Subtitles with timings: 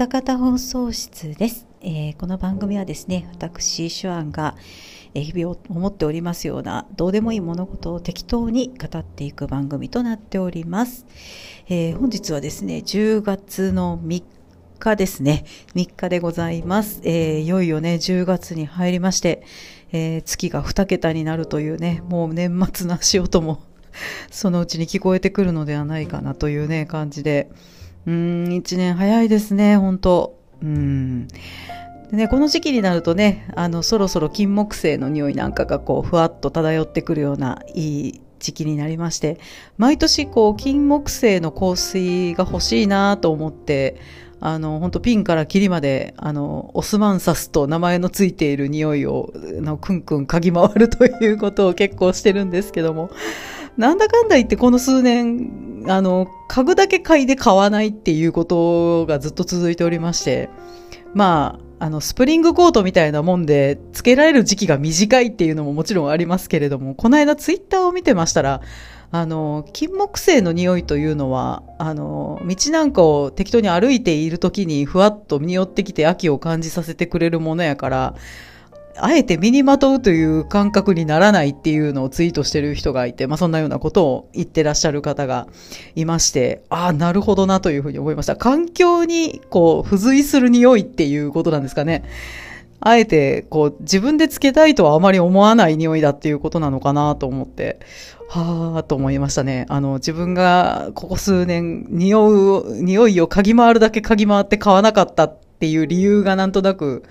[0.00, 4.56] 二方放送室です、えーこの番組はですね私手腕が
[5.12, 11.04] 日々思っておりますようなどうでもいい物事を適当に語っていく番組となっております、
[11.68, 14.24] えー本日はですね10月の3
[14.78, 15.44] 日ですね。
[15.74, 19.42] 3日でございます、えーいよいよね10月に入りまして、
[19.92, 23.60] え月が2桁になるというねもう年末の足音も
[24.30, 27.50] そのうちに聞こえてくるのではないかなというね感じで
[28.06, 31.28] うーん、一年早いですね、本当うん。
[32.10, 39.38] でね、この時期になるとね、あの、そろそろ金木犀の匂いなんかがこう、ふわっと漂ってくるような、いい時期になりまして、
[39.78, 43.96] 毎年こう、金木犀の香水が欲しいなと思って、
[44.40, 53.10] あの、本当ピンからキリまで、あの、オスマンサスと名前のついている匂いを、の、くんくん嗅ぎ回るということを結構してるんですけども、
[53.76, 60.50] なんだかんだ言ってこの数年、あの、嗅ぐだけ嗅いで買わないっていうことがずっと続いておりまして、
[61.14, 68.60] まあ、あの、スプリングコートみたいなもんで、つけられる時期が短いっていうのももちろんありますけれども、この間ツイッターを見てましたら、
[69.12, 78.14] あの、金木犀の匂いというのは、あの、道なんかを適当に歩いている時にふわっと匂ってきて秋を感じさせてくれるものやから、
[79.02, 85.46] あえて身にまとうという感覚にならないっていうのをツイートしてる人がいて、まあそんなようなことを言ってらっしゃる方が
[85.94, 88.36] いまして、ああ、なるほどなというふうに思いました。
[88.36, 92.04] 環境にこう付随する匂いっていうことなんですかね。
[92.82, 97.78] あえてこう自分でつけたいとはあまり思わない匂いだっていうことなのかなと思って、
[98.28, 99.66] はあと思いましたね。
[99.68, 107.02] あの自分がここ数年匂う、匂いを嗅ぎ回るだけ嗅ぎ回って買わなかったっていう理由がなんとなく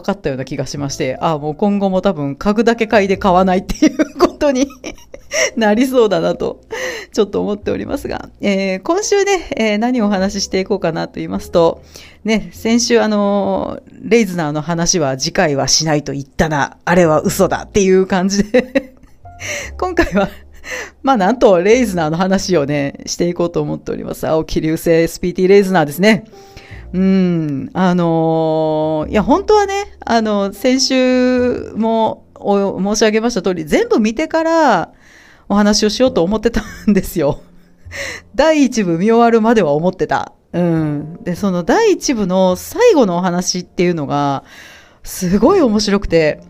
[0.00, 4.68] 分かったような気がしまして、ああ、もう今後も多分嗅ぐだけ嗅いで買わないっていうことに
[5.56, 6.60] なりそうだなと、
[7.12, 11.82] ちょっと思っておりますが、えー今週ね、えー何をお話ししていこうかなと言いますと、
[12.24, 18.94] ね、先週あのーレイズナーの話は次回はしないと言ったな、あれは嘘だっていう感じで、
[19.78, 20.28] 今回は、
[21.02, 24.26] まあなんとレイズナーの話をね、していこうと思っております。
[24.26, 26.24] 青木流星 SPT レイズナーですね。
[26.92, 34.92] うん、あのーいや、本当はね、あの、先週もお申し上げました通り、全部見てから
[35.48, 37.40] お話をしようと思ってたんですよ。
[38.34, 40.32] 第一部見終わるまでは思ってた。
[40.52, 41.18] うん。
[41.24, 44.44] で、その第一部の最後のお話っていうのが、
[45.04, 46.40] すごい面白くて、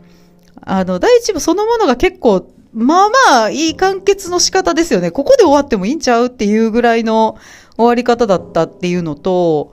[0.62, 5.10] あの、第一部そのものが結構、まあまあ、いい完結の仕方ですよね。
[5.10, 7.38] ここで終わってもいいんちゃうっていうぐらいの
[7.78, 9.72] 終わり方だったっていうのと、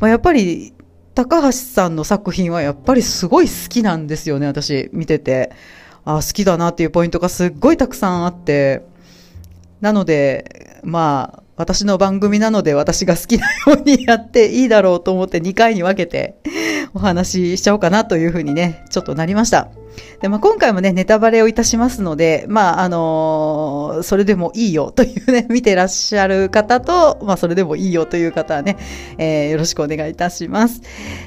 [0.00, 0.74] まあ、やっぱり、
[1.14, 5.52] 高橋さんの作品はやっぱりすごい好きなんですよね、私、見てて。
[6.06, 8.82] あ好きだなっていうポイントがすっごいたくさんあって。
[9.80, 16.34] なので、まあ、私の番組なので私が好きなようにやっていいだろうと思って2回に分けて
[16.94, 19.68] お話ししちゃおうかなというふうにね、ちょっとなりました。
[20.20, 28.76] で、まあ、今回もね、ネタバレをいたしますので、まあ、あのーそれでもいいよというね、 見てらっしゃる方と、まあ、それでもいいよという方はね、
[29.18, 30.80] えーよろしくお願いいたします。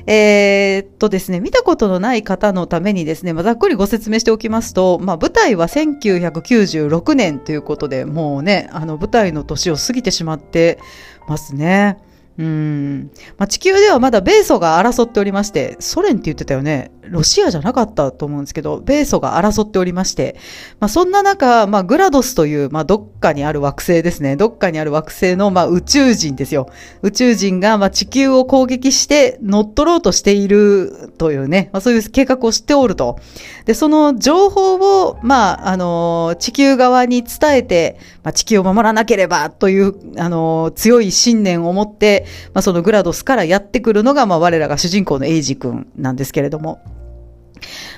[0.05, 10.79] えーっとですね、見たことのない方のためにですね、まあ、ざっくりご説明しておきますと、まあ、舞台は1996年ということで、もうね、あの、舞台の年を過ぎてしまって
[11.28, 11.97] ますね。
[12.38, 13.11] うん。
[13.38, 16.91] まあ、地球ではまだ米ソが争っておりまして、ソ連って言ってたよね。
[17.09, 20.35] ロシアじゃなかったと思うんですけど、米ソが争っておりまして、
[20.79, 24.35] まあ、そんな中、まあ、グラドスという、まあ、どっかにある惑星ですね。
[24.35, 26.69] どっかにある惑星の、まあ、宇宙人ですよ。
[27.01, 33.19] 宇宙人が、まあ、地球を攻撃して乗っ取ろうとしているというね、まあ、そういう計画を知っておると。
[33.66, 46.97] で、その情報を、まあ、あの、地球側に伝えて、まあ、地球を守らなければという、あの、強い信念を持って、まあ、そのグラドスからやってくるのが、まあ、我らが主人公のエイジ君なんですけれども。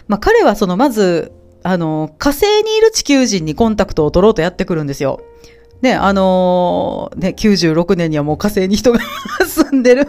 [0.07, 1.31] まあ、彼はその、まず、
[1.63, 5.21] あの、火星にいる地球人にコンタクトを取ろうとやってくるんですよ。
[5.81, 8.99] ね、あのね、96年にはもう火星に人が
[9.47, 10.07] 住んでる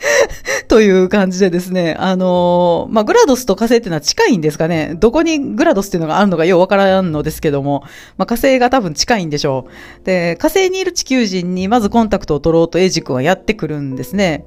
[0.68, 4.94] という感じでですね、あのまあ、グラドスと火星っていうのは近いんですかね。
[4.98, 7.82] どこにグラドスっていうのがあるのかようわからんのですけども、
[8.16, 9.66] まあ、火星が多分近いんでしょ
[10.02, 10.04] う。
[10.04, 14.44] で、火星にいる地球人にまずコンタクトを取ろうとエイジ君はやってくるんですね。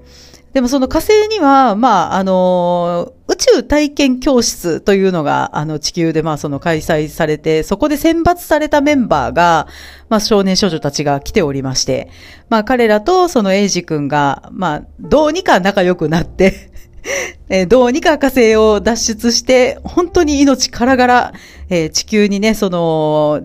[0.53, 9.67] でもその火星には、まあ、あの、宇宙体験教室というのが、あの、地球で、まあ、その開催されて、そこで選抜されたメンバーが、
[10.09, 12.09] まあ、少年少女たちが来ておりまして、
[12.49, 16.69] まあ、彼らとそのエイジ君が、まあ、どうにか仲良くなって、
[17.49, 21.33] えーどうにか火星を脱出して、本当に命からがら、
[21.69, 23.41] えー地球にね、その、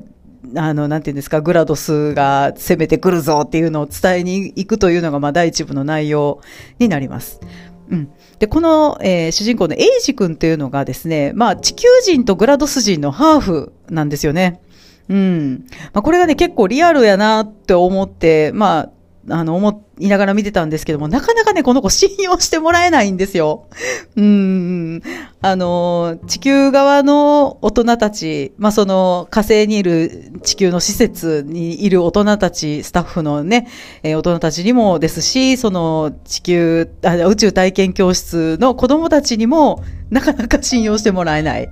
[0.57, 6.41] あの、なんていうんですか、グラドスが攻めてくるぞっていうのを伝えに行くというのが、まあ、第一部の内容
[6.79, 7.41] になります。
[7.91, 8.09] うん。
[8.39, 14.61] で、この、えー主人公のエイジ君っていうのがですね、まあ、地球人とグラドス人のハーフなんですよね。
[15.09, 15.65] うん。
[15.93, 18.91] まあ、これがね、結構リアルやなって思って、まあ、
[19.31, 23.69] あの、思いながら見てたんですけども、なかなかね、この子信用してもらえないんですよ。
[24.17, 25.03] うん。
[25.45, 33.69] あの、地球側の大人たち、まあ、その火星にいる地球の施設にいる大人たち、スタッフのね、
[34.03, 41.69] えー大人たちにもですし、その地球、あ宇宙体験教室の子供たちにも、なかなか信用してもらえない。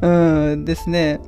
[0.00, 1.20] うんですね。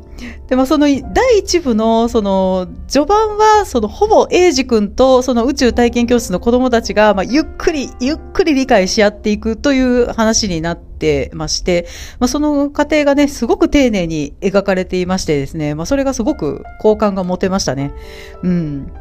[0.49, 10.94] で、まあ、その第一部の、その、序盤は、その、ほぼ、エイジ君と、その宇宙体験教室の子供たちが、まあ、ゆっくり、ゆっくり理解し合っていくという話になって
[11.32, 11.87] まして、
[12.19, 17.93] まあ、その過程がね、すごく丁寧に描かれていましてですね、まあ、それがすごく好感が持てましたね。
[18.43, 18.93] うん。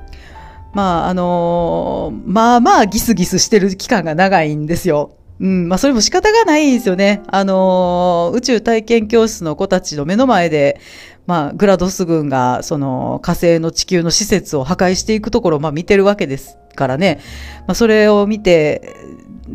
[0.74, 5.16] まあ、あのーまあまあギスギスしてる期間が長いんですよ。
[5.40, 7.22] うん、まあそれも仕方がないんですよね。
[7.28, 10.80] あのー宇宙体験教室の子たちの目の前で、
[11.28, 17.20] まあグラドス軍がその火星の地球の施設を破壊していくところをまあ見てるわけですからね。
[17.68, 18.96] まあそれを見て、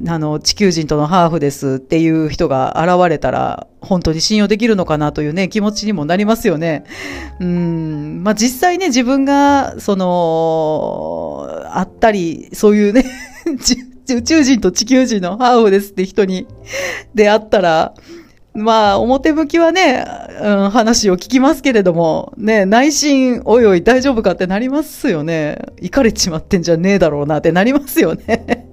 [0.07, 6.85] あの、地球人とのハーフですっていう人が現れたら、本当に信用できるのかなというね、気持ちにもなりますよね。
[7.41, 13.05] うん、まあ実際ね、自分が、その、あったり、そういうね、
[14.15, 16.47] 宇宙人と地球人のハーフですって人に
[17.15, 17.95] 出会ったら、
[18.55, 20.05] まあ、表向きはね、
[20.41, 25.59] うん、話を聞きますけれども、ね、内心、おいおい大丈夫かってなりますよね。
[25.81, 28.67] 行かれちまってんじゃねえだろうなってなりますよね。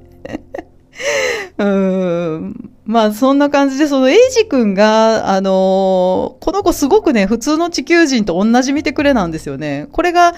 [1.58, 2.72] うん。
[2.86, 9.88] まあ、そんな感じで、その、エイジ君が、あのーこの子すごくね、普通の地球人と同じ見てくれなんですよね。
[9.92, 10.34] これが、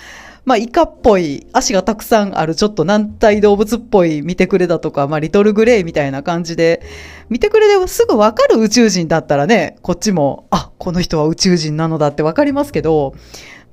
[0.45, 6.81] まあ、イカっぽい、足がたくさんある、ちょっと軟体動物っぽい見てくれだとか、まあ、リトルグレイみたいな感じで、
[7.29, 13.13] 見てくれですぐわかる宇宙人だったらね、こっちも、あ、この人は宇宙人なのだってわかりますけど、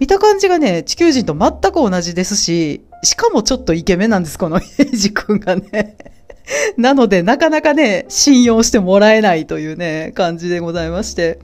[0.00, 4.62] 見た感じがね、地球人と全く同じですし、しかもちょっとイケメンなんです、この エ
[4.92, 5.96] イジ君がね。
[6.76, 11.38] なので、なかなかね、信用してもらえないというね、感じでございまして。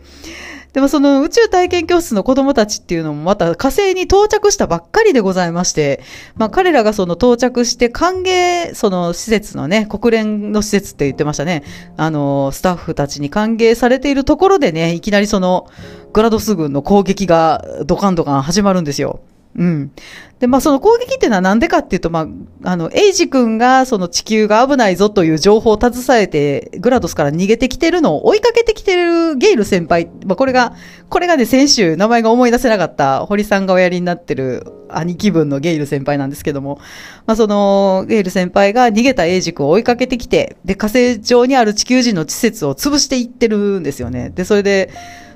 [0.73, 6.00] でもその宇宙体験教室の子供たちっていうのもまた火星に到着したばっかりでございまして、
[6.37, 11.64] まあ彼らがその到着して歓迎、その施設のね、国連の施設って言ってましたね。
[11.97, 15.67] あの、スタッフたちに歓迎されているところでね、いきなりその
[16.12, 19.20] グラドス軍の攻撃がドカンドカン始まるんですよ。
[19.56, 19.91] うん。
[20.38, 30.08] で、まあ、その攻撃っていうのはなんでかっていうと、まあ、あの、エイジ君がその地球が危ないぞという情報を携えて、グラドスから逃げてきてるのを追いかけてきてるゲイル先輩。
[30.25, 30.75] まあ、これが、
[31.08, 36.79] これがね、先週名前が思い出せなかった、堀さんがおやりになってる兄貴分のゲイル先輩なんですけども、
[37.26, 44.31] まあ、その、ゲイル先輩が逃げたエイジ君を追いかけてきて、で、火星上にある地球人の施設を潰していってるんですよね。
[44.31, 44.91] で、それで、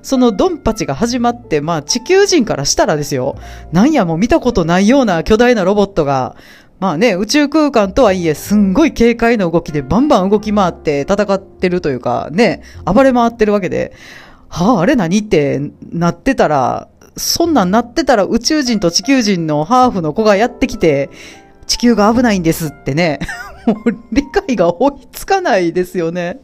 [0.05, 3.37] そのドンパチが始まって、まあ地球人からしたらですよ、
[3.73, 6.37] なんやもう見たことないような巨大なロボットが、
[6.79, 13.95] まあね、宇宙空間とはいえ、すんごい軽快な動きでバンバン動き回って戦ってるというか、ね、暴れ回ってるわけで、
[14.51, 21.09] はあ、あれ何ってなってたら、そんなんなってたら宇宙人と地球人のハーフの子がやってきて、
[21.67, 23.21] 地球が危ないんですってね、
[23.67, 26.41] もう理解が追いつかないですよね。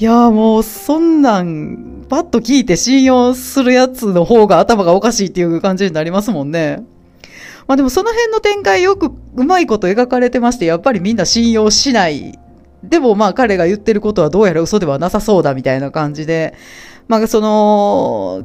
[0.00, 6.84] いやーもう、そんなん、パッと聞いて信用するやつの方が頭がおかしいっていう感じになりますもんね。
[7.66, 12.38] まあでもその辺の展開よくうまいこと描かれてまして、やっぱりみんな信用しない。
[12.84, 16.54] でもまあ彼が言ってることはどうやら嘘ではなさそうだみたいな感じで、
[17.08, 18.44] まあその、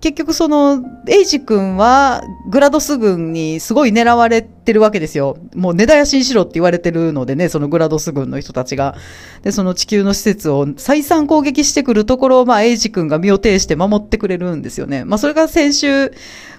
[0.00, 5.36] 結局その、エイジ君はグラドス軍にすごい狙われてるわけですよ。
[5.56, 8.94] もう根絶やしにしろって言われてるのでね、そのグラドス軍の人たちが。
[9.42, 15.04] で、その地球の施設を再三攻撃してくるところを、まあ、エイジ君が身を挺して守ってくれるんですよね。
[15.04, 16.12] まあ、それが先週、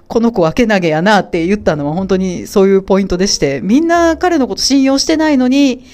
[0.10, 5.86] この子はけなげやなって言ったのは本当にそういうポイントでして、みんな彼のこと信用してないのに、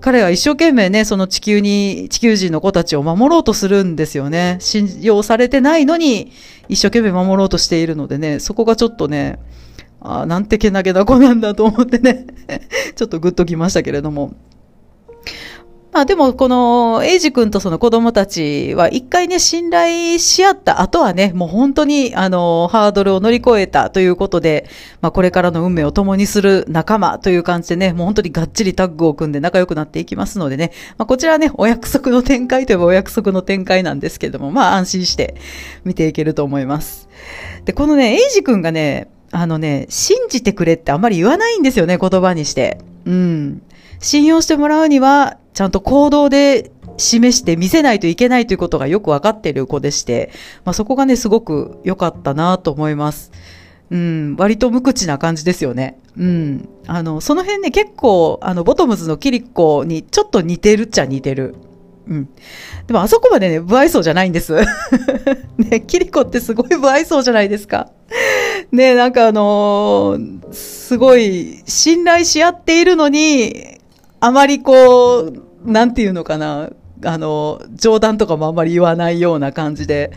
[0.00, 4.56] 彼は一生懸命ね、その地球に、地球人の子たちを守ろうとするんですよね。
[4.60, 6.32] 信用されてないのに、
[6.68, 9.38] 一生懸命守ろうとしているのでね、そこがちょっとね、
[10.00, 12.26] ああなんてけなげな子なんだと思ってね、
[12.94, 14.34] ちょっとグッときましたけれども。
[15.90, 24.68] まあでも、この、エイジ君とその子供たちは一回ね、信頼し合った後はね、もう本当に、あの、ハードルを乗り越えたということで、
[25.00, 35.36] まあこれからの運命を共にする仲間という感じでね、もう本当にがっちりタッグを組んで仲良くなっていきますのでね、まあこちらはね、お約束の展開といえばお約束の展開なんですけども、まあ安心して
[35.84, 37.08] 見ていけると思います。
[37.64, 42.78] で、このね、エイジ君がね、あのね、信じてくれってあんまり言わないんですよね、言葉にして。
[43.06, 43.62] うん。
[44.00, 50.30] 信用してもらうには、ちゃんと行動で示して見せないといけないということがよくわかっている子でして、
[50.64, 53.32] まあ、そこがね、すごく良かったなと思います。
[53.90, 55.98] うん、割と無口な感じですよね。
[56.16, 56.68] うん。
[56.86, 61.56] あの、その辺ね、結構、あの、ボトムズのキリコにちょっと似てるっちゃ似てる。
[62.06, 62.28] うん。
[62.86, 64.54] でもあそこまでね、不愛想じゃないんです。
[65.58, 67.90] ね、キリコってすごい不愛想じゃないですか。
[68.70, 73.78] ね、なんかあのー、すごい信頼し合っているのに、
[74.20, 76.70] あまりこう、なんていうのかな、
[77.04, 80.12] あの、冗談とかもあんまり言わないような感じで、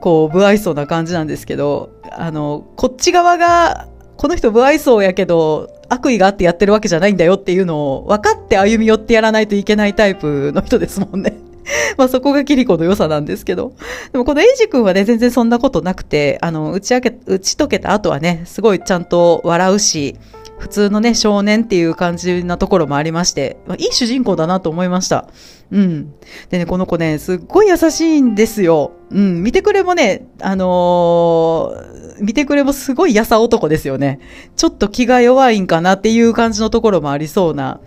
[0.00, 11.36] こう、不愛想な感じなんですけど、あの、こっち側が、この人不愛想やけど、悪意があってやってるわけじゃないんだよっていうのを分かって歩み寄ってやらないといけないタイプの人ですもんね。
[11.96, 13.72] まあそこがキリコの良さなんですけど。
[14.12, 20.16] でもこのエイジ君はね、全然そんなことなくて、あの、打ち明け、打ち解けた後はね、すごいちゃんと笑うし、
[20.60, 25.26] 普通のね、少年っていう感じなところもありまして、いい主人公だなと思いました。
[25.72, 26.12] うん。
[26.50, 28.92] でね、この子ね、すっごい優しいんですよ。
[29.10, 29.42] うん。
[29.42, 34.20] 見てくれもね、あのー、見てくれもすごい優男ですよね。
[34.54, 37.80] ちょっと気が弱いんかなっていう感じのところもありそうな。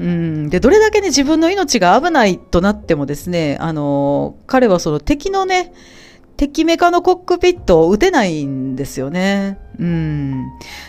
[0.00, 0.50] うん。
[0.50, 5.72] で、どれだけね、自分の命が危ないとなってもですね、あのー、彼はその敵のね、
[6.36, 9.58] 敵メカのコックピットを撃てないんですよね。
[9.78, 10.44] うん。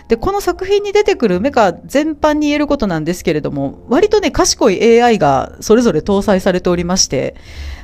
[0.07, 7.35] で、この作品に出てくるメカ全般に言えることなんですけれども、割とね、賢い AI がそれぞれ搭載されておりまして、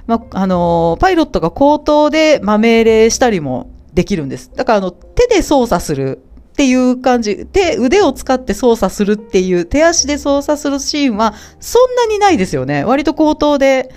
[0.07, 4.51] まあ、の、パイロットが口頭で、まあ、命令したりもできるんです。
[4.53, 6.21] だから、あの、手で操作する
[6.53, 12.83] っていう感じ、手、腕を使って操作するっていう、手足で操作するシーンは、そんなにないですよね。
[12.83, 13.89] 割と口頭で、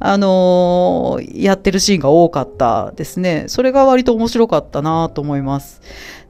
[0.00, 3.44] あのー、やってるシーンが多かったですね。
[3.48, 5.80] それが割と面白かったなと思います。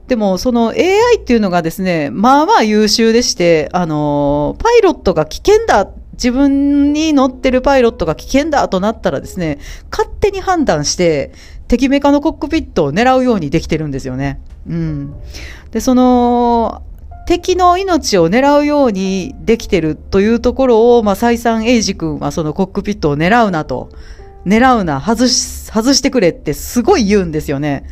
[0.07, 9.59] でも、その AI っていうのがですね、まあまあ優秀でして、あのー、パイロットが危険だ、自分に乗ってるパイロットが危険だとなったらですね、
[9.91, 11.31] 勝手に判断して、
[11.67, 14.41] 敵メカのコックピットを狙うようにできてるんですよね。
[14.67, 15.13] うん。
[15.71, 16.81] で、その、
[17.29, 23.91] 敵の命を狙うようにできてるというところを、まあ、再三エイジ君はそのコックピットを狙うなと、
[24.47, 25.39] 狙うな、外し、
[25.71, 27.87] 外してくれってすごい言うんですよね。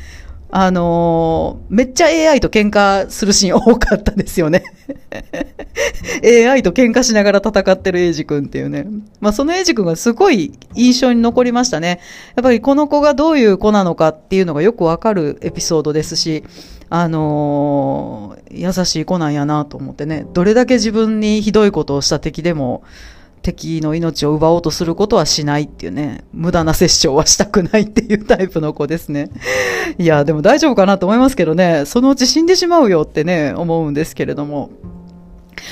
[0.50, 4.64] あのー、めっちゃ AI と喧嘩するシーン多かったですよね
[6.24, 8.88] AI と喧嘩しながら戦ってるエイジ君っていうね。
[9.20, 12.00] まあそのエイジ君がすごい印象に残りましたね。
[12.36, 16.44] やっぱりこの子がどういう子なのかっていうのがよくわかるエピソードですし、
[16.90, 22.84] あのー、優しい子なんやなと思ってね、どれだけ自分にひどいことをした敵でも、
[23.42, 29.30] 敵の命を奪おうとすることはしないっていうね、無駄な殺生はしたくないっていうタイプの子ですね。
[29.98, 34.70] いや、でも大丈夫かなと思いますけどね、そのうち死んでしまうよってね、思うんですけれども。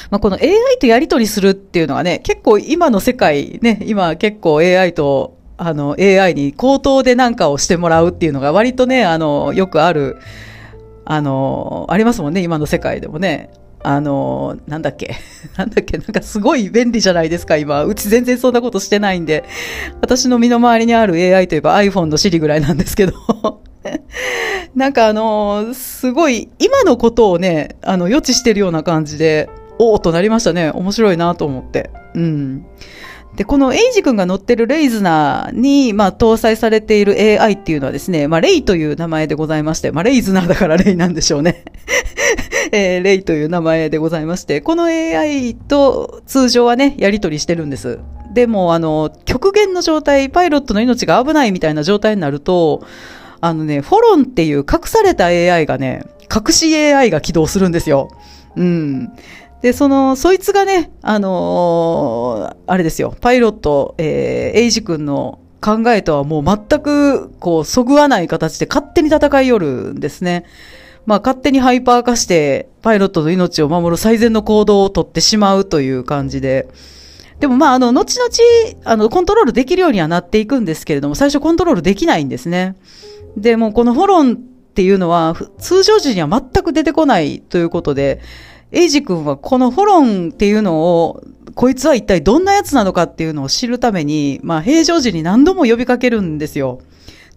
[0.10, 10.18] まあ、この AI とやり取りするっていうのはね、結構今の世界ね、今結構 AI とあの AI に口頭で何かをしてもらうっていうのが割とね、あの、よくある
[11.06, 13.50] あの、ありますもんね、今の世界でもね。
[13.84, 15.16] あの、なんだっけ、
[15.58, 17.84] なんだっけ、なんかすごい便利じゃないですか、今。
[17.84, 19.44] うち全然そんなことしてないんで。
[20.02, 23.14] 私の身の回りにある AI といえば iPhone の Siri ぐらいなんですけど。
[24.76, 30.72] なんかあの、すごい、今のことをね、あの、予知してるような感じで、おおとなりましたね。
[30.72, 31.92] 面白いなと思って。
[32.16, 32.66] うん。
[33.36, 41.66] で、このエイジ君が乗ってるレイズナーに、まあ、搭載されている AI っていうのはですね、まあ、レイという名前でございまして、まあ、レイズナーだからレイなんでしょうね。
[42.72, 48.00] えー、レイという名前でございまして、この AI と通常はね、やり取りしてるんです。
[48.34, 52.84] でも、あの、極限の状態、パイロットの命が危ないみたいな状態になると、
[53.42, 58.10] あのね、フォロンっていう隠された AI がね、隠し AI が起動するんですよ。
[58.56, 59.12] うん。
[59.62, 70.46] で、その、そいつがね、あのー、あれですよ、パイロット、えー、エイジ君の考えとはもう全く、こう、そぐわない形で勝手に戦いよるんですね。
[71.06, 76.68] まあ、勝手にハイパー化して、パイロットの命を守る最善の行動をとってしまうという感じで、
[77.40, 78.30] でもまあ、あの、後々、
[78.86, 82.76] あの、コントロールできるようにはなっていくんですけれども、最初コントロールできないんですね。
[83.36, 84.36] で、もこのフォロンっ
[84.74, 88.22] ていうのは、通常時には全く出てこないということで、
[88.76, 91.24] エイジ君はこのフォロンっていうのを、
[91.56, 96.82] こいつは一体どんなやつなのかっていうのを知るために、まあ平常時に何度も呼びかけるんですよ。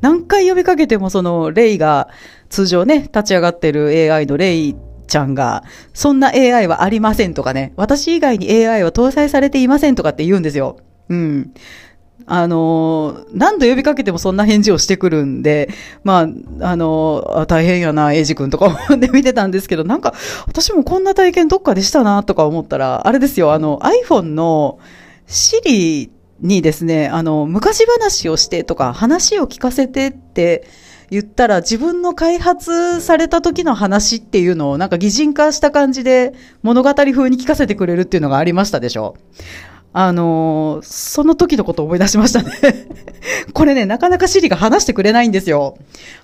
[0.00, 2.08] 何回呼びかけてもそのレイが、
[2.50, 4.74] 通常ね、立ち上がってる AI のレイ
[5.06, 5.62] ちゃんが、
[5.94, 10.78] そんな AI はありませんとかね、私以外に AI は搭載されていませんとかって言うんですよ。
[11.08, 11.52] うん。
[12.30, 15.70] あの、何度呼びかけてもそんな返事をしてくるんで、
[16.04, 16.28] ま
[16.60, 20.14] あ、あの、大変やな、エイジ君とか思って見てたんですけど、なんか、
[20.46, 24.78] 私もこんな体験どっかでしたな、とか思ったら、あれですよ、あの、iPhone の
[25.26, 30.66] シリにですね、あの、昔話をしてとか、話を聞かせてって
[31.10, 39.16] 言ったら、自分の開発された時の話っていうのをなんか擬人化した感じで物語風に聞かせてくれるっていうのがありましたでしょ。
[39.92, 42.52] あのー、その時のことを思い出しましたね
[43.52, 45.76] これね、なかなかシリが話してくれないんですよ。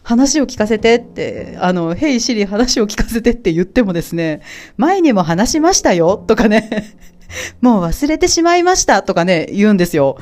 [0.02, 4.42] 話を聞かせてって、あの、ヘイシリ話を聞かせてって言ってもですね、
[4.76, 6.94] 前にも話しましたよとかね
[7.60, 10.18] もう忘れてしまいましたとかね、言うんですよ。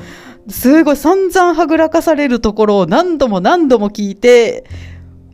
[0.49, 4.65] すごい散々はぐらかされるところを何度も何度も聞いて、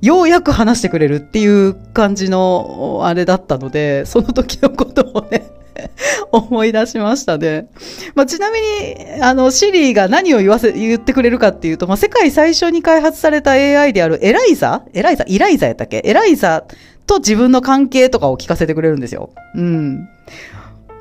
[0.00, 5.37] ようやく話してくれるっていう感じのあれだったので、その時のことをね
[6.32, 7.68] 思い出しましたね。
[8.14, 14.84] まあ、ちなみに、あの、シリーが何を言わせ、言ってくれるかっていうと、まあ、世界最初に開発された AI であるエライザ？
[14.92, 15.24] エライザ？
[15.26, 16.02] イライザやったっけ？
[16.04, 16.64] エライザ
[17.06, 19.30] と自分の関係とかを聞かせてくれるんですよ。
[19.54, 20.08] うん。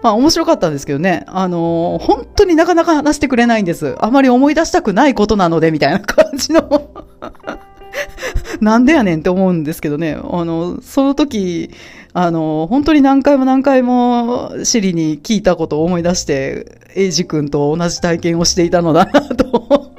[0.01, 3.95] まあ面白かったんですけどね、あのー、本当になかなか話してくれないんです。
[3.99, 6.91] あまり思い出したくないことなので、みたいな感じの
[8.61, 11.71] なんでやねんって思うんですけどね、あの、その時、
[12.19, 19.91] あの、本当に何回も何回もシリに聞いたことを思い出して、エイジ君と同じ体験をしていたのだなと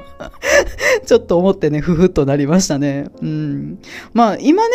[1.07, 3.07] ちょっと思ってね、ふふっとなりましたね。
[3.23, 3.79] うん。
[4.15, 4.75] まあ、今ね、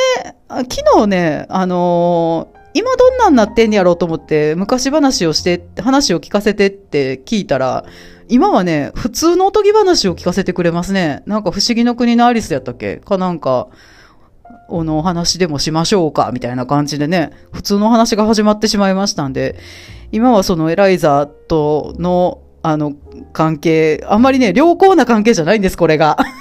[0.50, 7.86] 昨日ね、あの今どんなんなってんやろうと思って昔話をして話を聞かせてって聞いたら
[8.30, 12.98] 今はね普通のおとぎ話を聞かせてくれますねなんか不思議の国のアリスやったっけ？
[12.98, 13.68] かなんか
[14.70, 19.58] おのお話でもしましょうかみたいな感じでね普通の話が始まってしまいましたんで
[20.12, 22.94] 今はそのエライザとのあの
[23.34, 26.18] 関係あんまりね良好な関係じゃないんですこれが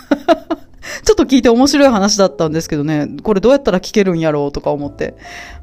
[1.05, 5.14] ちょっと聞いて面白い話だったんですけどね、これどうやったら聞けるんやろうとか思って。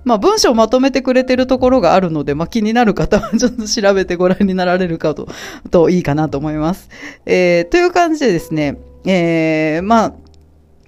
[0.03, 5.27] まあ文章をまとめてくれてるところがあるので、まあ気になる方はちょっと調べてご覧になられるかと、
[5.71, 6.89] といいかなと思います。
[7.25, 10.13] えー、という感じでですね、えー、まあ、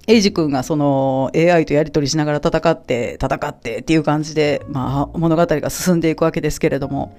[0.08, 7.16] エイジ君がその AI とやり取りしながら戦って、戦ってっていう感じで、まあ物語が進んでいくわけですけれども、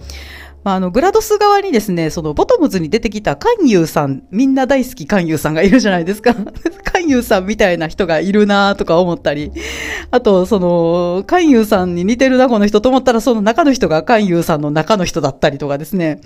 [0.64, 6.34] まあ、あの、グラドス側にですね、その、ボトムズに出てきた勧誘さん、みんな大好き勧誘さんがいるじゃないですか。
[7.04, 9.52] 勧誘さんみたいな人がいるなとか思ったり、
[10.12, 16.22] あと、その、勧誘さんに似てるな、この人と思ったら、その中の人が勧誘さんの中の人だったりとかですね、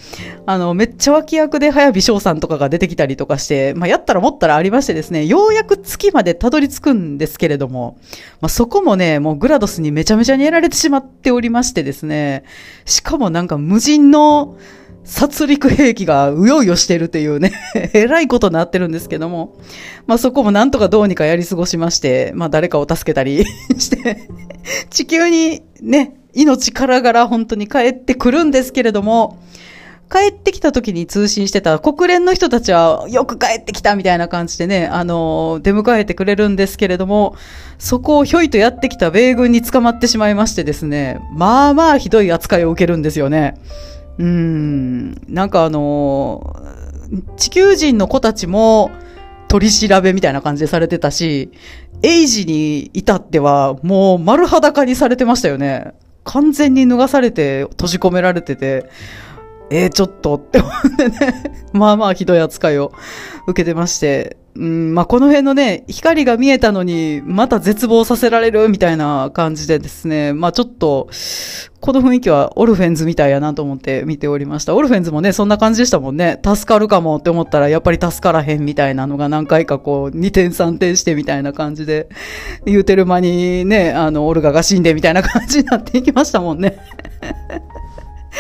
[0.46, 7.98] あの、めっちゃ脇役で早見翔さんとかが出てきたりとかして、まあ、やったらもったらありましてですね、ようやく月までたどり着くんですけれども、
[8.42, 12.44] まあ、そこもね、もうグラドスにめちゃめちゃにやられてしまっておりましてですね、
[12.86, 14.58] しかもなんか無人の
[15.08, 17.54] 殺戮兵器がうようよしてるっていうね
[17.94, 19.56] えらいことになってるんですけども、
[20.06, 23.46] まあそこもなんとかどうにかやり過ごしまして、まあ誰かを助けたり
[23.80, 24.30] して
[24.90, 29.40] 地球にね、命からがら本当に帰ってくるんですけれども、
[30.12, 37.36] 帰ってきた時に通信してた国連の人たちはよく帰ってきたみたいな感じでね、あの、出迎えてくれるんですけれども、
[37.78, 43.56] そこをひょいとやってきた米軍に捕まってしまいましてですね、まあまあひどい扱いを受けるんですよね。
[44.20, 46.56] うん、なんかあの、
[47.38, 48.92] 地球人の子たちも
[49.48, 51.52] 取り調べみたいな感じでされてたし、
[52.04, 55.94] エイジに至ってはもう丸裸にされてましたよね。
[56.24, 58.90] 完全に脱がされて閉じ込められてて、
[59.70, 62.92] えー、ちょっとって思ってね、 まあまあひどい扱いを
[63.48, 71.10] 受けてまして、うん、まあこの辺のね、光が見えたのに、また絶望させられるみたいな感じでですね、まあちょっと、
[71.80, 74.74] この雰囲気はオルフェンズみたいやなと思って見ておりました。
[74.74, 76.40] オルフェンズもね、そんな感じでしたもんね。
[76.44, 82.10] 助かるかもって思ったら、やっぱり助からへんみたいなのが何回かこう、2点3点してみたいな感じで、
[82.66, 86.80] 言うてる間にね、あの、オルガが死んでみたいな感じになっていきましたもんね。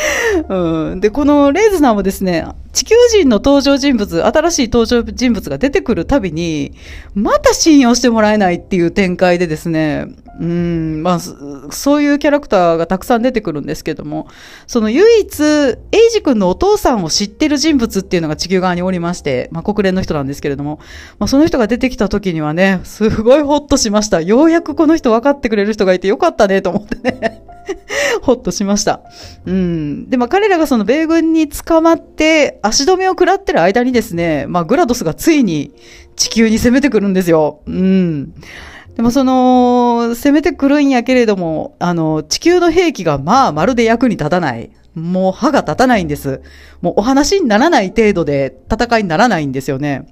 [0.49, 6.73] うん、で、このレイズナーもですね、地球人の登場人物、新しい登場人物が出てくるたびに、
[7.15, 10.07] また信用してもらえないっていう展開でですね、
[10.39, 11.19] うん、まあ、
[11.71, 14.27] そういうキャラクターがたくさん出てくるんですけども、
[14.67, 20.79] その唯一、エイジ君のお父さんを知ってる人物っていうのが地球側におりまして、まあ、国連の人なんですけれども、
[21.17, 24.21] まあ、その人が出てきた時にはね、すごいホッとしました。
[24.21, 27.41] ようやくこの人分かってくれる人がいてよかったね、と思ってね。
[28.21, 29.01] ほっとしました。
[29.45, 30.09] うん。
[30.09, 35.73] で、まあ彼らがその米軍に捕まって足止めを食らってる間にですね、まあグラドスがついに
[36.15, 37.61] 地球に攻めてくるんですよ。
[37.65, 38.33] うん。
[38.95, 44.71] でもその、攻めてくるんやけれども、あの、地球の兵器がまあまるで役に立たない。
[44.95, 46.41] もう歯が立たないんです。
[46.81, 50.07] もうお話にならない程度で戦いにならないんですよね。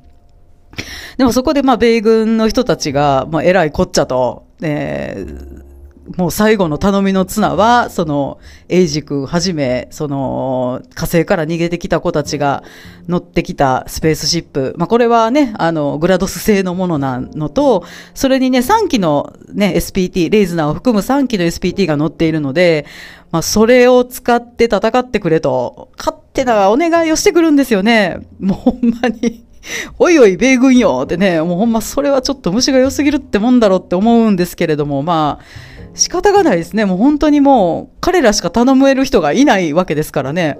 [1.17, 5.74] でもそこでまあ米軍の人たちが、まあ偉いこっちゃと、えー
[6.17, 8.39] もう最後の頼みの綱は、その、
[8.69, 12.63] エイジ君はじめ、その、火星から逃げてきた子たちが
[13.07, 14.75] 乗ってきたスペースシップ。
[14.77, 22.85] まあ、これはね、あの、グラドス製のものなのと、それにね、3機のね、SPT、レイズナーを含む3機の SPT が乗っているので、
[23.31, 28.19] まあ、それを使って戦ってくれと、勝手なお願いをしてくるんですよね。
[28.39, 29.45] もうほんまに。
[29.99, 36.85] おいおい、米軍よってね、もうほんまそれはちょっと虫が良すぎるってもんだろうって思うんですけれども、まあ、仕方がないですね。
[36.85, 40.57] もう本当にもう、彼らしか頼める人がいないわけですからね。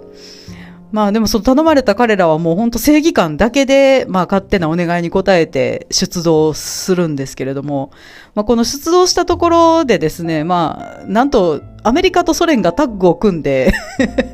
[0.91, 7.91] まあでもその頼まれた彼らはもう本当正義感だけで、まあ勝手なお願いに応えて出動するんですけれども、
[8.33, 13.73] まあこの出動したところでですね、まあなんとアメリカとソ連がタッグを組んで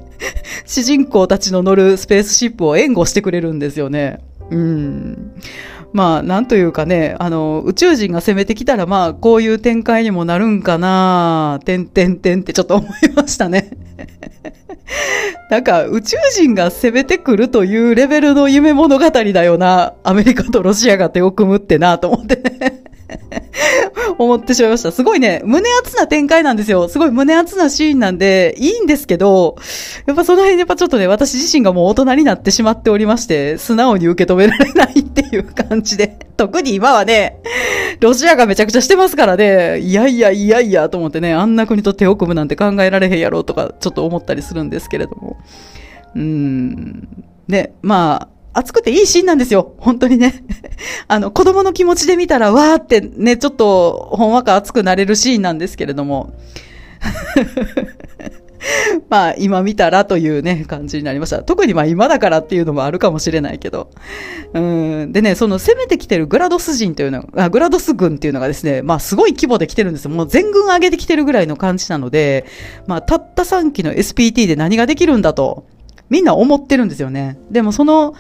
[0.68, 4.20] 主人公たちの乗るスペースシップを援護してくれるんですよね。
[4.52, 5.32] うん。
[5.94, 13.72] まあ、なんというかね、あの、宇宙人が攻めてきたら、まあ、こういう展開にもなるんかな、てんてんてんってちょっと思いましたね。
[15.50, 22.84] なんか、宇宙人が攻めてくるというレベルの夢物語だよな、アメリカとロシアが手を組むってな、と思ってね。
[24.18, 24.92] 思ってしまいました。
[24.92, 26.88] すごいね、胸熱な展開なんですよ。
[26.88, 29.56] すごい胸熱なシーンなんで、いいんですけど、
[30.06, 36.18] やっぱその辺やっぱちょっとね、私自身がもう大人になってしまっておりまして、素直に受け止められないっていう感じで。
[36.38, 37.38] 特に今はね、
[38.00, 45.38] ロシアがめちゃくちゃしてますからね、いやいやいやいやと思ってね、あんな国と手を組むなんて考えられへんやろうとか、ちょっと思ったりするんですけれども。
[46.16, 47.08] うーん。
[47.48, 49.76] ね、まあ、熱くていいシーンなんですよ。
[49.78, 50.44] 本当にね。
[51.08, 56.34] あの、子供の気持ちで見たら、わーってね、ちょっと、ほんわか熱くなれるシーンなんですけれども。
[59.10, 61.44] まあ、今見たらというね、感じになりました。
[61.44, 63.90] 特にまあ今だからっていうのもあるかもしれないけど。
[64.54, 65.12] うん。
[65.12, 70.12] でね、その攻めてきてるグラドス人というのが、グラドス軍っていうのがですね、まあすごい規模で来てるんですよ。
[70.12, 72.46] もう全軍上げてきてるぐらいの感じなので、
[72.88, 75.66] まあたった3機の SPT で何ができるんだと。
[76.12, 77.40] みんな思ってるんですよね。
[77.50, 78.14] でもその、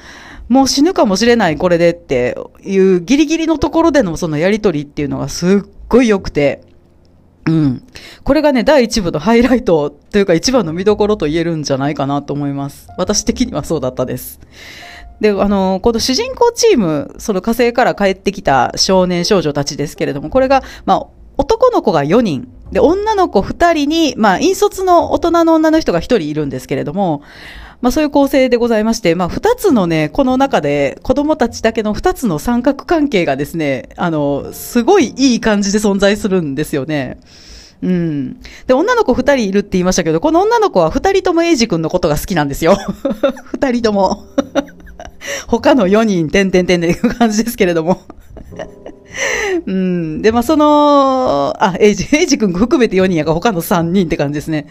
[0.47, 6.61] もう死ぬかもしれないこれでっていうギリギリのところでのそのやりとりっていうのがすっごい良くて、
[7.47, 7.83] うん。
[8.23, 12.87] これがね、第一部のハイライトというか一番の見どころと言えるんじゃないかなと思います。
[12.97, 14.39] 私的にはそうだったです。
[15.19, 27.21] で、あの、この主人公チーム、その火星から帰ってきた少年少女たちですけれども、これが、まあ、男の子が4人、で、女の子2人に、まあ、引率の大人の女の人が1人いるんですけれども、
[27.81, 37.19] まあそういう構成でございまして、まあ二つのね、この中で子供たちだけの二つの三角関係がですね、あの、すごいいい感じで存在するんですよね。
[37.81, 38.39] うん。
[38.67, 42.77] で、女の子二人いるって言いましたけど、この女の子は二人ともエイジ君のことが好きなんですよ。
[43.53, 44.25] 二人とも。
[45.47, 48.01] 他の四人、てんてんてんっていう感じですけれども。
[49.65, 50.21] うん。
[50.21, 54.67] で、まあ、その、あ、エイジ、エイジ君含めて4人やから他の3人って感じですね。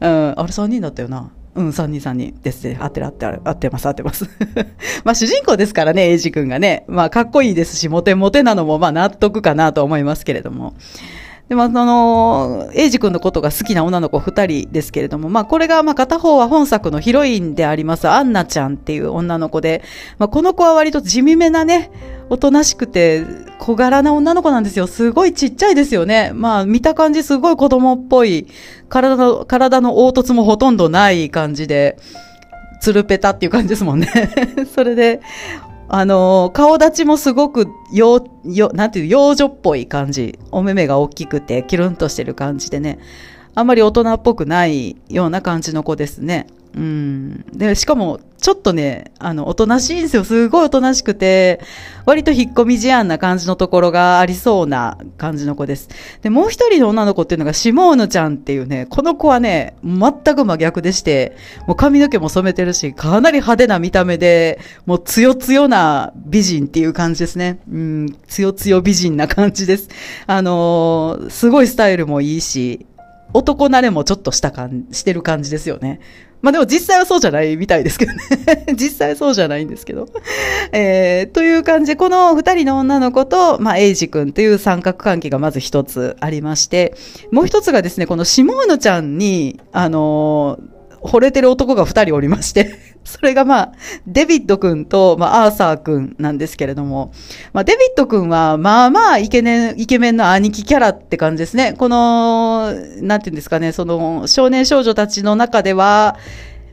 [0.00, 0.08] うん。
[0.08, 1.30] あれ3人だったよな。
[1.54, 2.78] うん、3人3人ですね。
[2.80, 4.28] 合ってる合ってる合ってます合ってます。
[5.04, 6.84] まあ主人公ですからね、エイジ君がね。
[6.86, 10.74] まあかっこいいですし、モテモテなのもまあ納得かなと思いますけれども。
[11.50, 19.82] でも、あの、エイジ君のことが好きな女の子二人ですけれども、まあ、これが、まあ、片方は本作のヒロインであります、アンナちゃんっていう女の子で、
[20.18, 21.90] まあ、この子は割と地味めなね、
[22.28, 23.24] おとなしくて、
[23.58, 24.86] 小柄な女の子なんですよ。
[24.86, 26.30] すごいちっちゃいですよね。
[26.34, 28.46] まあ、見た感じすごい子供っぽい、
[28.88, 31.98] 体の、体の凹凸もほとんどない感じで、
[32.80, 34.08] つるぺたっていう感じですもんね。
[34.72, 35.20] それで、
[35.92, 40.38] あの、顔立ちもすごく、よ、よ、なんていう、幼女っぽい感じ。
[40.52, 43.00] お目目が大きくて、キュルンとしてる感じでね。
[43.56, 46.46] あんまり大人っぽくないような感じの子ですね。
[46.74, 47.44] うん。
[47.52, 50.24] で、しかも、ちょっとね、あの、おとなしいんですよ。
[50.24, 51.60] すごいおとなしくて、
[52.06, 55.88] 割と引っ込み思案な感じのところがありそうな感じの子です。
[56.22, 67.58] で、もう一人の女の子っていうのが、シモーヌちゃんっていうね、この子はね、全く真逆でして、もう髪の毛も染めてるし、かなり派手な見た目で、もう強強な美人っていう感じですね。
[67.70, 69.88] うん、強強美人な感じです。
[70.26, 72.86] あのー、すごいスタイルもいいし、
[73.32, 76.00] 男慣れもちょっとした感じ、してる感じですよね。
[76.42, 78.20] まあでも実際はそうじゃないみたいですけどね。
[78.74, 80.06] 実際はそうじゃないんですけど。
[80.72, 86.94] えー、という感じで、この二人の女の子と、まあ、エイジ君という三角関係がまず一つありまして、
[87.30, 93.72] もう一つがですね、このシモーヌちゃんに、あのー惚れてる男が二人おりましてそれがまあ、
[94.06, 97.12] デビッド君と、まあ、アーサー君なんですけれども、
[97.52, 101.72] まあ、デビッド君は、まあまあ、イケメン、イケメンの兄貴キャラって感じですね。
[101.72, 106.16] この、なんていうんですかね、その、少年少女たちの中では、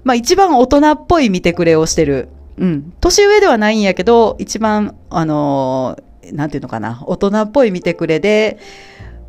[0.03, 2.29] まあ、一番大人っぽい見てくれをしてる。
[2.57, 2.93] うん。
[3.01, 5.97] 年上ではないんやけど、一番、あの
[6.31, 8.59] なんていうのかな、大人っぽい見てくれで、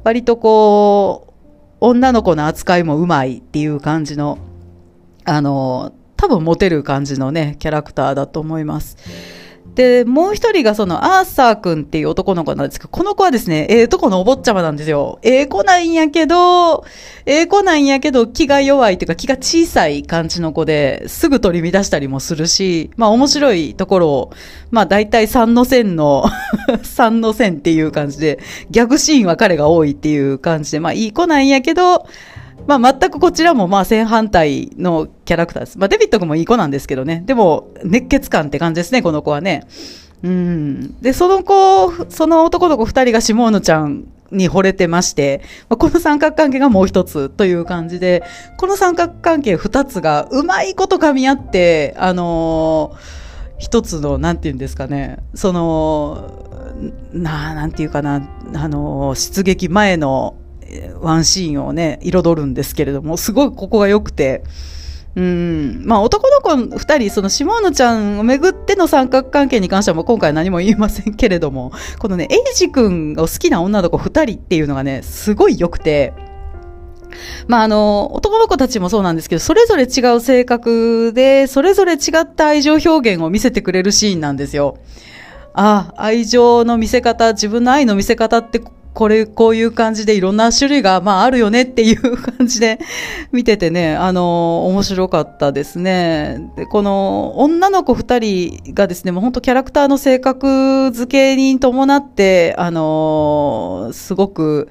[0.04, 1.32] 割とこう、
[1.80, 4.38] 女の子の扱いもうまいっていう感じの、
[5.24, 8.98] あの、多分モテる感じのね、キャラクターだと思います。
[9.78, 15.20] で、もう一人がそのアーサー君っていう男の子なんですけど、この子はですね、ええー、とこのお坊ちゃまなんですよ。
[15.22, 16.84] ええー、子なんやけど、
[17.26, 24.32] ええ子なんやけど気が弱いっていうか気が小さい感じの子ですぐ取り乱したりもするし、まあ面白いところを、
[24.72, 26.24] まあ大体3の線の
[26.82, 32.04] 3の線っていう感じで、ギャグシーンは彼が多いっていう感じで、まあいい子なんやけど、
[32.68, 35.78] まあ、全くこちらもまあ正反対のキャラクターです。
[35.78, 37.22] まあ、デビット君もいい子なんですけどね。
[37.24, 39.66] でも、熱血感って感じですね、この子はね。
[40.22, 41.00] うん。
[41.00, 48.22] で、その子、その男の子二人がシモーヌちゃんに惚れてまして、まあ、この三角関係がもう一つという感じで、
[48.58, 52.98] この三角関係二つがうまいこと噛み合って、あのー、
[53.56, 56.44] 一つの、なんて言うんですかね、その、
[57.14, 60.36] な、なんていうかな、あの、出撃前の
[61.00, 64.42] ワンシーンをね、彩るんですけれども、すごいここが良くて、
[65.16, 65.82] うん。
[65.84, 76.12] まあ、男の子二人、その、シモーヌちゃんをめぐっての三角関係に関してはもう今回何も言いませんけれども、このね、エイジ君が好きな女の子二人っていうのがね、すごい良くて、
[77.46, 84.76] まあ、あの、男の子たちもそうなんですけど、それぞれ違う性格で、それぞれ違った愛情表現を見せてくれるシーンなんですよ。
[85.54, 88.62] ああ、愛情の見せ方、自分の愛の見せ方って
[88.98, 92.80] これ、こういう感じでいろんな種類が、まあ、あるよねっていう感じで
[93.30, 96.50] 見ててね、あの、面白かったですね。
[96.56, 104.68] で、この女の子二人がですね、もう本当キャラクターの性格付けに伴って、あの、すごく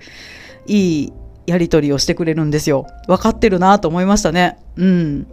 [0.66, 1.14] いい
[1.46, 2.86] やりとりをしてくれるんですよ。
[3.08, 4.58] 分かってるなと思いましたね。
[4.76, 5.28] うん。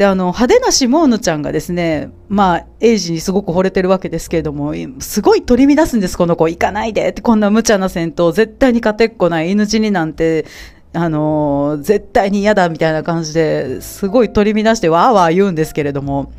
[0.00, 6.48] で、あの、派手なシモーヌちゃんがですね、まあ、エイジにすごく惚れてるわけですけれども、すごい取り乱すんです、この子。
[6.48, 10.46] 行かないでって、こんな無茶な戦闘、絶対に勝てっこない犬死になんて、
[10.94, 16.32] あの、絶対に嫌だみたいな感じですごい取り乱してわーわー言うんですけれども、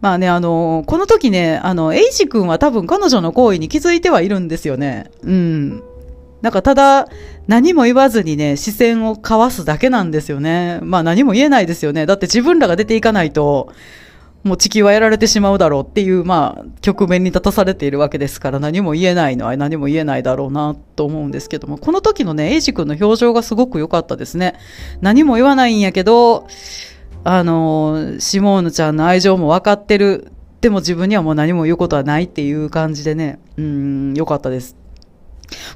[0.00, 5.10] まあね、あの、この時ね、あの、エイジ君は多分彼女の行為に気づいてはいるんですよね。
[5.24, 5.82] うん。
[6.42, 7.08] なんかただ、
[7.46, 10.80] 何も言わずにね、視線を交わすだけなんですよね。
[10.82, 12.06] まあ何も言えないですよね。
[12.06, 13.72] だって自分らが出ていかないと、
[14.46, 24.54] もう地球はやられてしまうだろうっていう、まあ、局面に立たされているわけですから、何も言えないのは何も言えないだろうなと思うんですけども、この時のね、エイジ君の表情がすごく良かったですね。
[25.00, 26.46] 何も言わないんやけど、
[27.24, 30.30] あの、シモーヌちゃんの愛情も分かってる。
[30.60, 34.76] でも自分にはもう何も言うことはないっていう感じでね、うん、良かったです。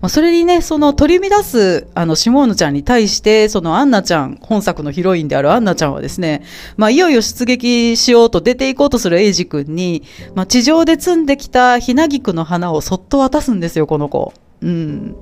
[0.01, 6.43] まあ、それにね、その取り乱す、あの、シモーヌちゃんに対して、そのアンナちゃん、本作のヒロインであるアンナちゃんはですね、
[6.77, 10.03] まあ、いよいよ出撃しようと出ていこうとするエイジ君に、
[10.35, 14.33] まあ、地上で摘んできたひなぎくの花をそっと渡すんですよ、この子。
[14.63, 15.17] うん。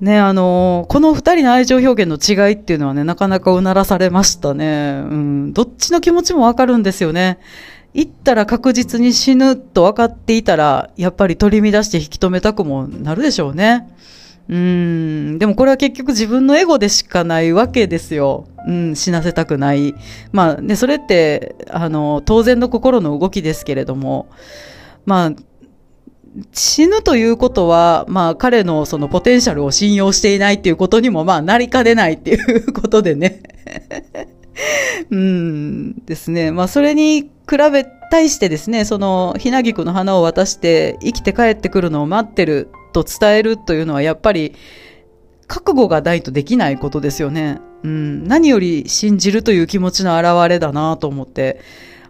[0.00, 5.00] ね、あの、この二人の愛情表現の違いっていうのはね、なかなかうならされましたね。
[5.00, 5.52] うん。
[5.52, 7.38] どっちの気持ちもわかるんですよね。
[7.94, 13.88] 行ったら確実に死ぬと分かっていたら、やっぱり取り乱して引き止めたくもなるでしょうね。
[14.48, 15.38] うん。
[15.38, 18.46] でもこれは結局自分のエゴでしかないわけですよ。
[18.66, 19.94] うん、死なせたくない。
[20.32, 24.28] まあね、それって、あの、当然の心の動きですけれども、
[25.04, 25.32] まあ、
[26.52, 33.42] 死ぬということは、まあ彼のそのポテンシャルを信用していないっていうことにもまあなりかねないっていうことでね。
[35.10, 36.50] うんですね。
[36.50, 44.54] まあそれに比べ、対してですね、その、ひなぎくの花を渡して生きて帰ってくるのを待ってると伝えるというのはやっぱり、
[45.46, 47.60] 覚悟がないとできないことですよね。
[47.82, 51.60] うん、何より信じるという気持ちの表れだなと思って、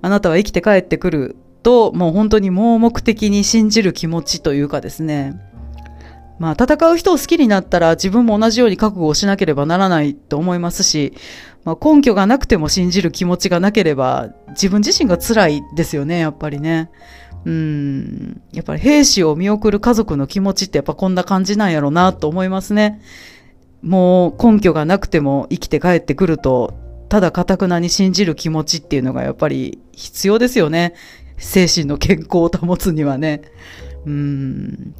[0.00, 5.40] あなたは生きて帰ってくると、もう本当に盲目的に信じる気持ちというかですね。
[6.38, 11.12] まあ、戦う人を好きになったら自分も同じように覚悟をしなければならないと思いますし、
[11.64, 16.90] まあ、根拠がなくても信じる気持ちがなければ、自分自身が辛いですよね、やっぱりね。
[17.44, 18.40] うん。
[18.52, 23.00] やっぱり兵士を見送る家族の気持ちってやっぱこんな感じなんやろうなと思いますね。
[23.82, 26.74] もう根拠がなくても生きて帰ってくると、
[27.08, 30.94] ただ堅くなに信じる気持ちっていうのがやっぱり必要ですよね。
[31.36, 33.42] 精神の健康を保つにはね。
[34.06, 34.94] うん。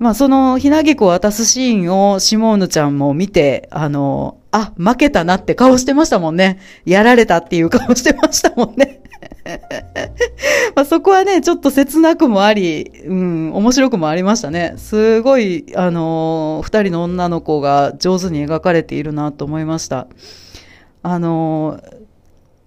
[0.00, 6.58] まあ、その、ひなげこを渡すシーンをシモーヌちゃんも見て、あの、あ、負けたなって顔してましたもんね。
[6.86, 9.02] やられたっていう顔してましたもんね。
[10.74, 14.72] まあそこはね、ちょっと切なくもあり、うん、面白くもありましたね。
[14.78, 20.06] すごい、あのー、二人の女の子が上手に描かれているなと思いました。
[21.02, 21.96] あのー、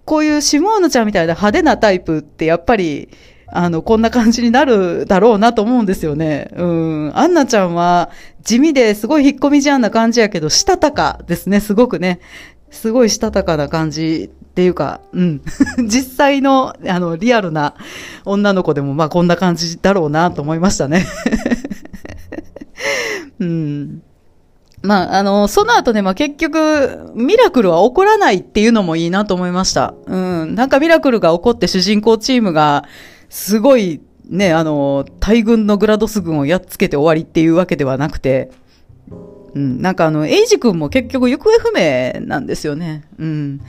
[0.04, 3.08] こういうシモーヌちゃんみたいな派手なタイプってやっぱり、
[3.46, 6.48] あの、こんな感じになるだろうなと思うんですよね。
[6.56, 7.12] うん。
[7.14, 8.10] アンナちゃんは
[8.42, 12.20] 地味ですごい引っ込み思案な感じやけど、したたかですね、すごくね。
[12.70, 15.42] すごいしたたかな感じっていうか、うん。
[15.86, 17.74] 実際の、あの、リアルな
[18.24, 21.06] 女の子でも、まあこんな感じだろうなと思いましたね。
[23.38, 24.02] うん。
[24.82, 29.94] まあ、あの、その後ね、まあ結局、ミラクルは起こらないっていうのもいいなと思いました。
[30.06, 30.54] うん。
[30.54, 32.84] なんかミラクルが起こって主人公チームが、
[33.34, 38.52] すごい、ね、あの、大軍のグラドス軍をやっつけて終わりっていうわけではなくて、
[39.54, 43.04] うん、なんかあの、エイジ君も結局行方不明なんですよね。
[43.18, 43.60] うん。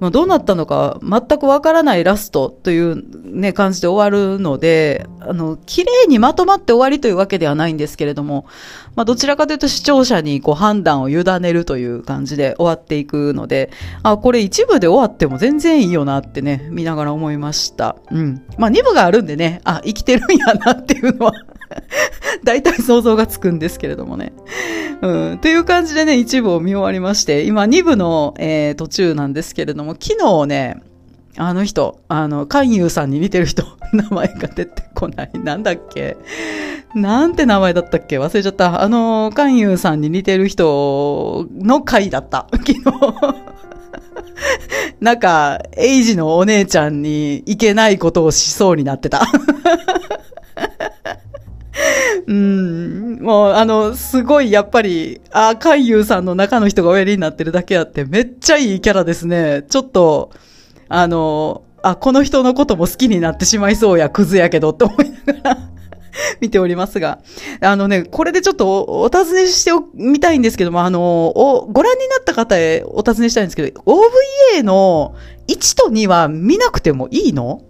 [0.00, 3.02] まあ、どうなったのか全くわからないラストという
[3.38, 8.46] ね、感じで終わるので、あの、綺麗にまとまって終わりというわけではないんですけれども、
[8.96, 13.70] まあ、どちらかというと視聴者にこう判断を委ねるという感じで終わっていくので、
[14.02, 17.96] あ、これ一部で終わっても全然いいよなってね、見ながら思いました。
[18.10, 18.42] うん。
[18.56, 21.32] まあ、二部があるんでね、あ、生きてるんやなっていうのは
[22.44, 24.32] 大体想像がつくんですけれどもね。
[25.02, 25.38] うん。
[25.38, 30.82] という感じでね、一部を見終わりまして、今二部の、えー、途中なんですけれども、昨日ね、
[31.36, 35.30] あの人、あの、勧誘さんに似てる人、 名前が出てこない。
[35.42, 36.16] なんだっけ？
[36.94, 38.18] なんて名前だったっけ？
[38.18, 38.82] 忘れちゃった。
[38.82, 42.46] あの、勧誘さんに似てる人の回だった。
[42.52, 42.82] 昨日。
[45.00, 49.22] なんか、エイジのお姉ちゃんにいけないことをしそうになってた。
[52.30, 59.64] うん、もう、あの、すごい、やっぱり、あ、海遊さんの中の人がおやりになってるだけあって、めっちゃいいキャラですね。
[59.68, 60.30] ちょっと、
[60.88, 65.58] あの、あ、この人のことも好きになってしまいそうや、クズやけど、って思いながら
[66.40, 67.18] 見ておりますが。
[67.60, 71.00] あのね、これでちょっとお尋ねしてみたいんですけども、あの、
[71.36, 75.16] お、ご覧になった方へお尋ねしたいんですけど、OVA の
[75.48, 77.62] 1と2は見なくてもいいの？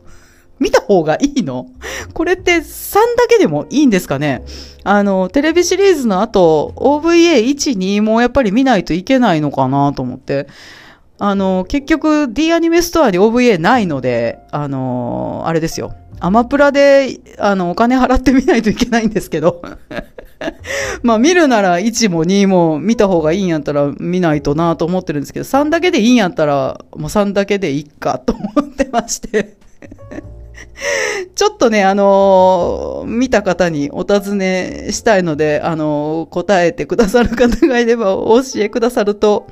[0.61, 1.66] 見た方がいいの？
[2.14, 4.44] これって3だけでもいいんですかね？
[4.85, 10.46] あの、テレビシリーズの後、OVA1、2もやっぱり見ないといけないのかなと思って。
[11.18, 15.92] あの、結局 D アニメストアに OVA ないので、あの、あれですよ。
[16.18, 19.62] アマプラで、あの、お金払ってみないといけないんですけど。
[21.03, 29.57] まあ見るなら1も2も見た方がいいんやったら見ないとなと思ってるんですけど、3だけでいいんやったら、もう3だけでいいかと思ってまして
[31.35, 39.46] ちょっとね、あのー、見た方にお尋ねしたいので、あのー、答えてくださる方がいればお教えくださると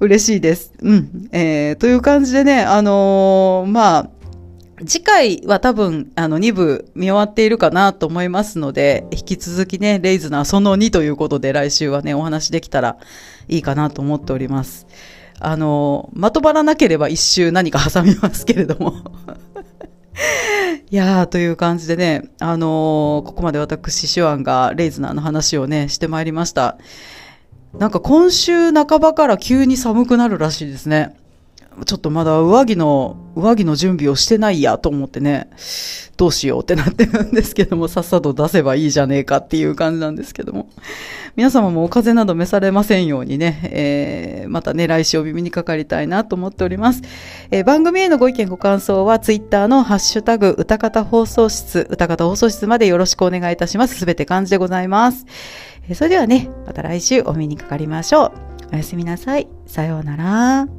[0.00, 0.72] 嬉しいです。
[0.82, 1.28] うん。
[1.32, 4.10] えー、という感じでね、あのー、まあ、
[4.86, 12.96] 次回は多分、あの、2部見終わっているかなと思いますので、引き続きね、レイズナーその2ということで来週はね、お話できたら
[13.48, 14.86] いいかなと思っております。
[15.40, 18.94] あの、まとまらなければ一周何か挟みますけれども
[20.90, 26.78] いやー、という感じでね、あのー、ここまで私、手腕がレイズナーの話をね、してまいりました。
[27.78, 31.14] なんか今週半ばから急に寒くなるらしいですね。
[31.84, 35.48] ちょっとまだ上着の、上着の準備をしてないやと思ってね、
[36.16, 40.68] どうしようってなってるんですけども、さっさと出せばいいじゃねえかっていう感じなんですけども。
[41.38, 47.02] 皆様もお風邪など召されませんようにね、えー、またね、来週お耳にかかりたいなと思っております。
[47.52, 53.94] えー、番組へのご意見ご感想は、ツイッターのハッシュタグ、歌方放送室、歌方放送室までよろしくお願いいたします。
[53.94, 55.26] すべて漢字でございます。
[55.88, 58.32] えー、それではね、また来週お耳にかかりましょう。
[58.72, 59.46] おやすみなさい。
[59.66, 60.77] さようなら。